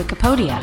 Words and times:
Wikipedia. 0.00 0.58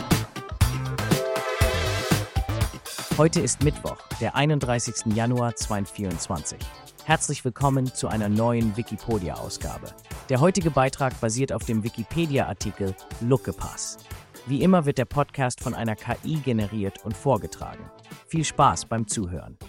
Heute 3.20 3.40
ist 3.40 3.64
Mittwoch, 3.64 3.98
der 4.20 4.34
31. 4.34 5.14
Januar 5.14 5.56
2024. 5.56 6.58
Herzlich 7.06 7.46
willkommen 7.46 7.86
zu 7.86 8.08
einer 8.08 8.30
neuen 8.30 8.76
Wikipedia-Ausgabe. 8.76 9.94
Der 10.30 10.40
heutige 10.42 10.72
Beitrag 10.72 11.22
basiert 11.22 11.54
auf 11.54 11.64
dem 11.66 11.84
Wikipedia-Artikel 11.84 12.96
Luckepass. 13.22 14.00
Wie 14.48 14.64
immer 14.64 14.88
wird 14.88 14.98
der 14.98 15.06
Podcast 15.06 15.62
von 15.62 15.76
einer 15.76 15.96
KI 15.96 16.38
generiert 16.38 17.06
und 17.06 17.16
vorgetragen. 17.16 17.92
Viel 18.26 18.44
Spaß 18.44 18.86
beim 18.86 19.08
Zuhören. 19.08 19.60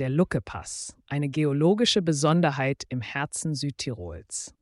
Der 0.00 0.08
Luckepass, 0.08 0.96
eine 1.08 1.28
geologische 1.28 2.00
Besonderheit 2.00 2.84
im 2.88 3.02
Herzen 3.02 3.54
Südtirols. 3.54 4.54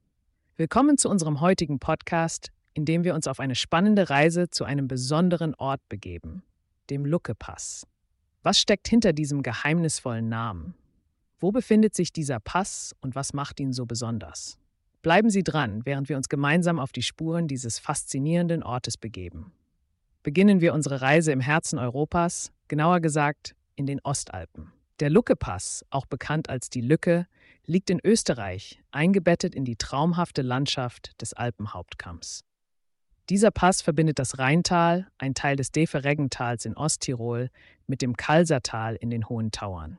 Willkommen 0.57 0.99
zu 0.99 1.09
unserem 1.09 1.41
heutigen 1.41 1.79
Podcast, 1.79 2.51
in 2.75 2.85
dem 2.85 3.05
wir 3.05 3.15
uns 3.15 3.29
auf 3.29 3.39
eine 3.39 3.55
spannende 3.55 4.11
Reise 4.11 4.51
zu 4.51 4.65
einem 4.65 4.89
besonderen 4.89 5.55
Ort 5.55 5.81
begeben, 5.89 6.43
dem 6.91 7.07
Luckepass. 7.07 7.87
Was 8.43 8.59
steckt 8.59 8.89
hinter 8.89 9.13
diesem 9.13 9.45
geheimnisvollen 9.45 10.29
Namen? 10.29 10.75
Wo 11.39 11.53
befindet 11.53 11.95
sich 11.95 12.13
dieser 12.13 12.41
Pass 12.41 12.97
und 13.01 13.15
was 13.15 13.33
macht 13.33 13.61
ihn 13.61 13.73
so 13.73 13.87
besonders? 13.87 14.59
Bleiben 15.03 15.31
Sie 15.31 15.45
dran, 15.45 15.83
während 15.85 16.09
wir 16.09 16.17
uns 16.17 16.29
gemeinsam 16.29 16.81
auf 16.81 16.91
die 16.91 17.03
Spuren 17.03 17.47
dieses 17.47 17.79
faszinierenden 17.79 18.65
Ortes 18.65 18.97
begeben. 18.97 19.53
Beginnen 20.25 20.61
wir 20.61 20.75
unsere 20.75 21.01
Reise 21.01 21.31
im 21.31 21.41
Herzen 21.41 21.79
Europas, 21.79 22.51
genauer 22.67 22.99
gesagt 22.99 23.55
in 23.77 23.87
den 23.87 24.01
Ostalpen. 24.03 24.73
Der 25.01 25.11
Lucke-Pass, 25.11 25.85
auch 25.91 26.07
bekannt 26.07 26.51
als 26.51 26.71
die 26.71 26.81
Lücke, 26.81 27.29
liegt 27.65 27.89
in 27.89 28.01
Österreich, 28.03 28.83
eingebettet 28.91 29.55
in 29.55 29.65
die 29.65 29.77
traumhafte 29.77 30.43
Landschaft 30.43 31.21
des 31.23 31.35
Alpenhauptkamms. 31.35 32.45
Dieser 33.29 33.53
Pass 33.53 33.81
verbindet 33.81 34.19
das 34.19 34.39
Rheintal, 34.39 35.07
ein 35.19 35.35
Teil 35.35 35.55
des 35.55 35.71
Defereggentals 35.71 36.65
in 36.65 36.77
Osttirol, 36.77 37.51
mit 37.87 38.03
dem 38.03 38.17
Kalsertal 38.17 38.97
in 38.97 39.11
den 39.11 39.29
Hohen 39.29 39.53
Tauern. 39.53 39.99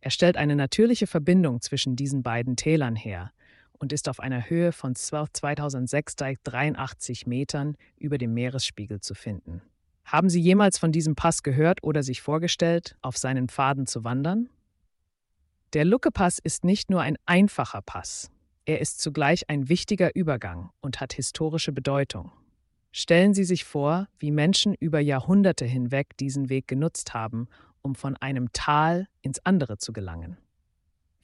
Er 0.00 0.10
stellt 0.10 0.38
eine 0.38 0.56
natürliche 0.56 1.06
Verbindung 1.06 1.60
zwischen 1.60 1.94
diesen 1.94 2.22
beiden 2.22 2.56
Tälern 2.56 2.96
her 2.96 3.32
und 3.72 3.92
ist 3.92 4.08
auf 4.08 4.18
einer 4.18 4.48
Höhe 4.48 4.72
von 4.72 4.94
2683 4.94 7.26
Metern 7.26 7.76
über 7.98 8.16
dem 8.16 8.32
Meeresspiegel 8.32 9.00
zu 9.00 9.14
finden. 9.14 9.60
Haben 10.12 10.28
Sie 10.28 10.40
jemals 10.40 10.76
von 10.76 10.92
diesem 10.92 11.14
Pass 11.14 11.42
gehört 11.42 11.82
oder 11.82 12.02
sich 12.02 12.20
vorgestellt, 12.20 12.98
auf 13.00 13.16
seinen 13.16 13.48
Pfaden 13.48 13.86
zu 13.86 14.04
wandern? 14.04 14.50
Der 15.72 15.86
Lucke-Pass 15.86 16.38
ist 16.38 16.64
nicht 16.64 16.90
nur 16.90 17.00
ein 17.00 17.16
einfacher 17.24 17.80
Pass, 17.80 18.30
er 18.66 18.82
ist 18.82 19.00
zugleich 19.00 19.48
ein 19.48 19.70
wichtiger 19.70 20.14
Übergang 20.14 20.68
und 20.82 21.00
hat 21.00 21.14
historische 21.14 21.72
Bedeutung. 21.72 22.30
Stellen 22.92 23.32
Sie 23.32 23.44
sich 23.44 23.64
vor, 23.64 24.06
wie 24.18 24.30
Menschen 24.30 24.74
über 24.74 25.00
Jahrhunderte 25.00 25.64
hinweg 25.64 26.14
diesen 26.18 26.50
Weg 26.50 26.68
genutzt 26.68 27.14
haben, 27.14 27.48
um 27.80 27.94
von 27.94 28.14
einem 28.18 28.52
Tal 28.52 29.08
ins 29.22 29.44
andere 29.46 29.78
zu 29.78 29.94
gelangen. 29.94 30.36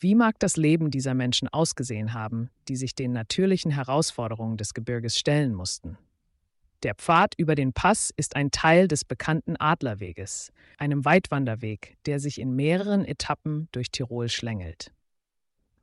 Wie 0.00 0.14
mag 0.14 0.38
das 0.38 0.56
Leben 0.56 0.90
dieser 0.90 1.12
Menschen 1.12 1.46
ausgesehen 1.48 2.14
haben, 2.14 2.48
die 2.68 2.76
sich 2.76 2.94
den 2.94 3.12
natürlichen 3.12 3.70
Herausforderungen 3.70 4.56
des 4.56 4.72
Gebirges 4.72 5.18
stellen 5.18 5.52
mussten? 5.52 5.98
Der 6.84 6.94
Pfad 6.94 7.34
über 7.36 7.56
den 7.56 7.72
Pass 7.72 8.12
ist 8.16 8.36
ein 8.36 8.52
Teil 8.52 8.86
des 8.86 9.04
bekannten 9.04 9.56
Adlerweges, 9.56 10.52
einem 10.76 11.04
Weitwanderweg, 11.04 11.96
der 12.06 12.20
sich 12.20 12.40
in 12.40 12.54
mehreren 12.54 13.04
Etappen 13.04 13.68
durch 13.72 13.90
Tirol 13.90 14.28
schlängelt. 14.28 14.92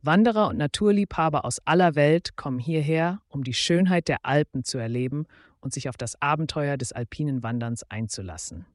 Wanderer 0.01 0.47
und 0.47 0.57
Naturliebhaber 0.57 1.43
aus 1.43 1.59
aller 1.65 1.95
Welt 1.95 2.37
kommen 2.37 2.59
hierher, 2.59 3.19
um 3.27 3.43
die 3.43 3.53
Schönheit 3.53 4.07
der 4.07 4.19
Alpen 4.23 4.63
zu 4.63 4.77
erleben 4.77 5.25
und 5.59 5.73
sich 5.73 5.89
auf 5.89 5.97
das 5.97 6.21
Abenteuer 6.21 6.77
des 6.77 6.93
alpinen 6.93 7.43
Wanderns 7.43 7.83
einzulassen. 7.89 8.65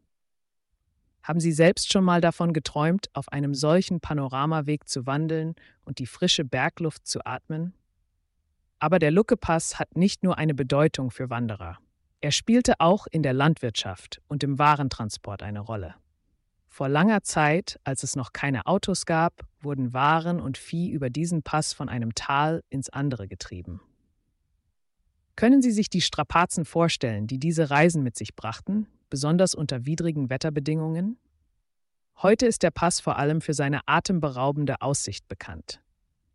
Haben 1.23 1.41
Sie 1.41 1.53
selbst 1.53 1.91
schon 1.91 2.05
mal 2.05 2.21
davon 2.21 2.53
geträumt, 2.53 3.09
auf 3.15 3.31
einem 3.31 3.55
solchen 3.55 4.01
Panoramaweg 4.01 4.89
zu 4.89 5.07
wandeln 5.07 5.55
und 5.85 5.99
die 5.99 6.07
frische 6.07 6.45
Bergluft 6.45 7.07
zu 7.07 7.25
atmen? 7.25 7.73
Aber 8.79 8.99
der 8.99 9.11
Lucke-Pass 9.11 9.79
hat 9.79 9.97
nicht 9.97 10.23
nur 10.23 10.37
eine 10.37 10.55
Bedeutung 10.55 11.11
für 11.11 11.31
Wanderer. 11.31 11.79
Er 12.23 12.33
spielte 12.33 12.75
auch 12.81 13.07
in 13.11 13.23
der 13.23 13.33
Landwirtschaft 13.33 14.21
und 14.29 14.45
im 14.45 14.59
Warentransport 14.59 15.43
eine 15.43 15.61
Rolle. 15.61 15.95
Vor 16.69 16.89
langer 16.89 17.23
Zeit, 17.23 17.81
als 17.83 18.03
es 18.03 18.15
noch 18.15 18.33
keine 18.33 18.67
Autos 18.67 19.07
gab, 19.07 19.47
wurden 19.61 19.95
Waren 19.95 20.39
und 20.39 20.59
Vieh 20.59 20.91
über 20.91 21.09
diesen 21.09 21.43
Pass 21.43 21.73
von 21.73 21.89
einem 21.89 22.15
Tal 22.15 22.63
ins 22.69 22.91
andere 22.91 23.27
getrieben. 23.27 23.81
Können 25.35 25.63
Sie 25.63 25.71
sich 25.71 25.89
die 25.89 26.03
Strapazen 26.03 26.67
vorstellen, 26.67 27.27
die 27.27 27.39
diese 27.39 27.71
Reisen 27.71 28.03
mit 28.03 28.17
sich 28.17 28.37
brachten, 28.37 28.87
besonders 29.09 29.55
unter 29.55 29.87
widrigen 29.87 30.29
Wetterbedingungen? 30.29 31.19
Heute 32.21 32.45
ist 32.47 32.63
der 32.63 32.71
Pass 32.71 33.01
vor 33.01 33.17
allem 33.17 33.41
für 33.41 33.55
seine 33.55 33.81
atemberaubende 33.87 34.83
Aussicht 34.83 35.27
bekannt. 35.27 35.81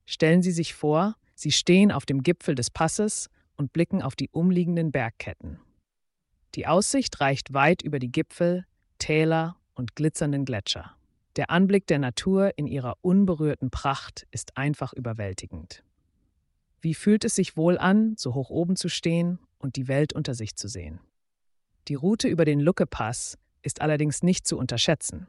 Stellen 0.08 0.42
Sie 0.42 0.52
sich 0.52 0.74
vor, 0.74 1.16
Sie 1.36 1.52
stehen 1.52 1.92
auf 1.92 2.08
dem 2.08 2.24
Gipfel 2.24 2.56
des 2.56 2.72
Passes 2.72 3.30
und 3.56 3.72
blicken 3.72 4.02
auf 4.02 4.16
die 4.16 4.30
umliegenden 4.30 4.92
Bergketten. 4.92 5.60
Die 6.56 6.68
Aussicht 6.68 7.20
reicht 7.20 7.54
weit 7.54 7.82
über 7.82 8.00
die 8.00 8.12
Gipfel, 8.12 8.66
Täler 8.98 9.58
und 9.74 9.96
glitzernden 9.96 10.46
Gletscher. 10.46 10.96
Der 11.36 11.50
Anblick 11.50 11.86
der 11.88 12.00
Natur 12.00 12.54
in 12.56 12.66
ihrer 12.66 12.96
unberührten 13.02 13.70
Pracht 13.70 14.26
ist 14.32 14.56
einfach 14.56 14.94
überwältigend. 14.94 15.84
Wie 16.80 16.94
fühlt 16.94 17.26
es 17.26 17.36
sich 17.36 17.58
wohl 17.58 17.78
an, 17.78 18.16
so 18.16 18.36
hoch 18.36 18.50
oben 18.50 18.78
zu 18.78 18.88
stehen 18.88 19.40
und 19.58 19.76
die 19.76 19.90
Welt 19.90 20.14
unter 20.14 20.34
sich 20.34 20.56
zu 20.56 20.70
sehen? 20.70 21.02
Die 21.90 21.96
Route 21.96 22.30
über 22.30 22.46
den 22.46 22.62
Lucke-Pass 22.62 23.38
ist 23.62 23.82
allerdings 23.82 24.24
nicht 24.24 24.48
zu 24.48 24.58
unterschätzen. 24.58 25.28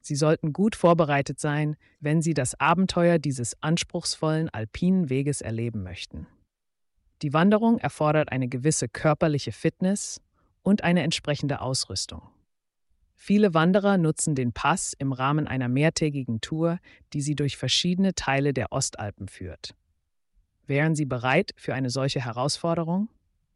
Sie 0.00 0.16
sollten 0.16 0.52
gut 0.52 0.74
vorbereitet 0.74 1.38
sein, 1.38 1.76
wenn 2.00 2.20
Sie 2.20 2.34
das 2.34 2.58
Abenteuer 2.58 3.18
dieses 3.18 3.62
anspruchsvollen 3.62 4.48
alpinen 4.48 5.08
Weges 5.08 5.40
erleben 5.40 5.84
möchten. 5.84 6.26
Die 7.22 7.32
Wanderung 7.32 7.78
erfordert 7.78 8.32
eine 8.32 8.48
gewisse 8.48 8.88
körperliche 8.88 9.52
Fitness 9.52 10.20
und 10.64 10.82
eine 10.82 11.02
entsprechende 11.02 11.60
Ausrüstung. 11.60 12.22
Viele 13.14 13.54
Wanderer 13.54 13.96
nutzen 13.96 14.34
den 14.34 14.52
Pass 14.52 14.92
im 14.98 15.12
Rahmen 15.12 15.46
einer 15.46 15.68
mehrtägigen 15.68 16.40
Tour, 16.40 16.80
die 17.12 17.20
sie 17.20 17.36
durch 17.36 17.56
verschiedene 17.56 18.14
Teile 18.14 18.52
der 18.52 18.72
Ostalpen 18.72 19.28
führt. 19.28 19.76
Wären 20.66 20.94
Sie 20.94 21.04
bereit 21.04 21.52
für 21.56 21.74
eine 21.74 21.90
solche 21.90 22.24
Herausforderung? 22.24 23.08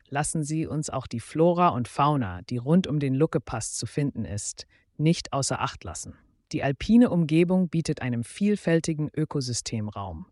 Lassen 0.09 0.45
Sie 0.45 0.67
uns 0.67 0.91
auch 0.91 1.07
die 1.07 1.21
Flora 1.21 1.69
und 1.69 1.89
Fauna, 1.89 2.43
die 2.43 2.57
rund 2.59 2.87
um 2.87 2.99
den 2.99 3.15
Lucke-Pass 3.15 3.75
zu 3.75 3.87
finden 3.87 4.25
ist, 4.25 4.67
nicht 4.97 5.33
außer 5.33 5.61
Acht 5.61 5.85
lassen. 5.85 6.15
Die 6.53 6.63
alpine 6.63 7.11
Umgebung 7.11 7.69
bietet 7.69 8.01
einem 8.01 8.25
vielfältigen 8.25 9.11
Ökosystem 9.15 9.89
Raum. 9.89 10.27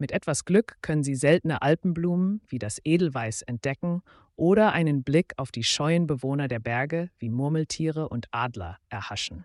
Mit 0.00 0.12
etwas 0.12 0.46
Glück 0.46 0.78
können 0.80 1.04
Sie 1.04 1.14
seltene 1.14 1.60
Alpenblumen 1.60 2.40
wie 2.48 2.58
das 2.58 2.80
Edelweiß 2.82 3.42
entdecken 3.42 4.00
oder 4.34 4.72
einen 4.72 5.02
Blick 5.02 5.34
auf 5.36 5.52
die 5.52 5.62
scheuen 5.62 6.06
Bewohner 6.06 6.48
der 6.48 6.58
Berge 6.58 7.10
wie 7.18 7.28
Murmeltiere 7.28 8.08
und 8.08 8.26
Adler 8.30 8.78
erhaschen. 8.88 9.44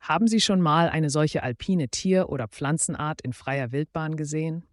Haben 0.00 0.26
Sie 0.26 0.40
schon 0.40 0.62
mal 0.62 0.88
eine 0.88 1.10
solche 1.10 1.42
alpine 1.42 1.90
Tier- 1.90 2.30
oder 2.30 2.48
Pflanzenart 2.48 3.20
in 3.20 3.34
freier 3.34 3.72
Wildbahn 3.72 4.16
gesehen? 4.16 4.64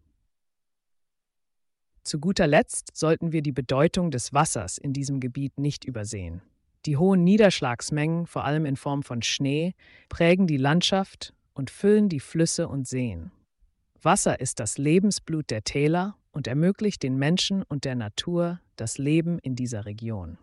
Zu 2.04 2.22
guter 2.22 2.48
Letzt 2.48 2.92
sollten 2.96 3.34
wir 3.34 3.42
die 3.42 3.52
Bedeutung 3.52 4.12
des 4.12 4.32
Wassers 4.32 4.78
in 4.78 4.94
diesem 4.94 5.20
Gebiet 5.20 5.60
nicht 5.60 5.84
übersehen. 5.84 6.42
Die 6.86 6.96
hohen 6.96 7.26
Niederschlagsmengen, 7.26 8.28
vor 8.28 8.46
allem 8.46 8.66
in 8.66 8.78
Form 8.78 9.04
von 9.04 9.22
Schnee, 9.24 9.74
prägen 10.08 10.48
die 10.48 10.56
Landschaft 10.56 11.34
und 11.54 11.70
füllen 11.70 12.08
die 12.08 12.22
Flüsse 12.22 12.70
und 12.70 12.88
Seen. 12.88 13.32
Wasser 14.04 14.40
ist 14.40 14.60
das 14.60 14.80
Lebensblut 14.80 15.52
der 15.52 15.64
Täler 15.64 16.16
und 16.32 16.48
ermöglicht 16.48 17.04
den 17.04 17.18
Menschen 17.18 17.62
und 17.62 17.86
der 17.86 17.96
Natur 17.96 18.60
das 18.76 18.98
Leben 18.98 19.38
in 19.40 19.56
dieser 19.56 19.86
Region. 19.86 20.40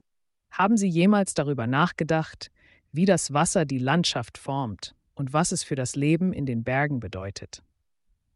Haben 0.52 0.76
Sie 0.76 0.88
jemals 0.88 1.34
darüber 1.34 1.66
nachgedacht, 1.66 2.50
wie 2.92 3.04
das 3.04 3.32
Wasser 3.32 3.64
die 3.64 3.78
Landschaft 3.78 4.38
formt 4.38 4.94
und 5.14 5.32
was 5.32 5.50
es 5.50 5.64
für 5.64 5.74
das 5.74 5.96
Leben 5.96 6.32
in 6.32 6.46
den 6.46 6.62
Bergen 6.62 7.00
bedeutet? 7.00 7.62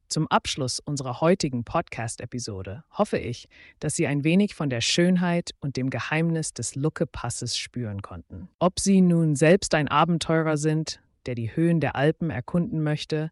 Zum 0.08 0.26
Abschluss 0.26 0.80
unserer 0.80 1.20
heutigen 1.20 1.64
Podcast-Episode 1.64 2.82
hoffe 2.90 3.16
ich, 3.16 3.48
dass 3.78 3.94
Sie 3.94 4.06
ein 4.06 4.24
wenig 4.24 4.54
von 4.54 4.68
der 4.68 4.80
Schönheit 4.80 5.52
und 5.60 5.76
dem 5.76 5.88
Geheimnis 5.88 6.52
des 6.52 6.74
Lucke-Passes 6.74 7.56
spüren 7.56 8.02
konnten. 8.02 8.48
Ob 8.58 8.80
Sie 8.80 9.00
nun 9.00 9.36
selbst 9.36 9.74
ein 9.74 9.88
Abenteurer 9.88 10.56
sind, 10.56 11.00
der 11.26 11.36
die 11.36 11.54
Höhen 11.54 11.80
der 11.80 11.94
Alpen 11.96 12.28
erkunden 12.28 12.82
möchte, 12.82 13.30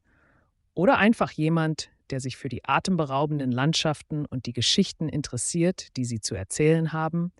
oder 0.74 0.98
einfach 0.98 1.30
jemand, 1.30 1.90
der 2.10 2.20
sich 2.20 2.36
für 2.36 2.48
die 2.48 2.64
atemberaubenden 2.64 3.52
Landschaften 3.52 4.26
und 4.26 4.46
die 4.46 4.52
Geschichten 4.52 5.08
interessiert, 5.08 5.96
die 5.96 6.04
sie 6.04 6.20
zu 6.20 6.34
erzählen 6.34 6.92
haben, 6.92 7.32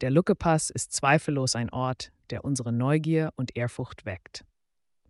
der 0.00 0.10
Luckepass 0.10 0.70
ist 0.70 0.92
zweifellos 0.92 1.56
ein 1.56 1.70
Ort, 1.70 2.12
der 2.30 2.44
unsere 2.44 2.72
Neugier 2.72 3.32
und 3.36 3.56
Ehrfurcht 3.56 4.06
weckt. 4.06 4.44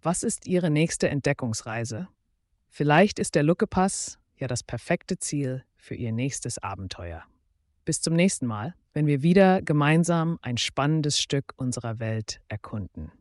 Was 0.02 0.22
ist 0.22 0.46
Ihre 0.46 0.70
nächste 0.70 1.08
Entdeckungsreise? 1.08 2.08
Vielleicht 2.68 3.18
ist 3.18 3.34
der 3.34 3.42
Luckepass 3.42 4.18
ja 4.36 4.46
das 4.48 4.62
perfekte 4.62 5.18
Ziel 5.18 5.64
für 5.76 5.94
Ihr 5.94 6.12
nächstes 6.12 6.58
Abenteuer. 6.58 7.22
Bis 7.84 8.00
zum 8.00 8.14
nächsten 8.14 8.46
Mal, 8.46 8.74
wenn 8.92 9.06
wir 9.06 9.22
wieder 9.22 9.62
gemeinsam 9.62 10.38
ein 10.42 10.56
spannendes 10.56 11.20
Stück 11.20 11.52
unserer 11.56 11.98
Welt 11.98 12.40
erkunden. 12.48 13.12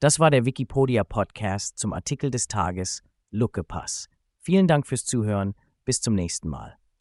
Das 0.00 0.20
war 0.20 0.30
der 0.30 0.44
Wikipedia 0.44 1.02
Podcast 1.02 1.78
zum 1.78 1.92
Artikel 1.92 2.30
des 2.30 2.46
Tages 2.46 3.02
Lucke 3.34 3.64
Pass. 3.64 4.08
Vielen 4.38 4.68
Dank 4.68 4.86
fürs 4.86 5.04
Zuhören. 5.04 5.54
Bis 5.84 6.00
zum 6.00 6.14
nächsten 6.14 6.48
Mal. 6.48 6.78